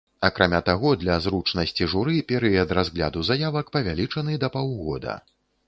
Акрамя 0.27 0.61
таго, 0.69 0.93
для 1.01 1.17
зручнасці 1.25 1.89
журы 1.93 2.17
перыяд 2.33 2.75
разгляду 2.79 3.25
заявак 3.29 3.71
павялічаны 3.79 4.43
да 4.47 4.53
паўгода. 4.59 5.13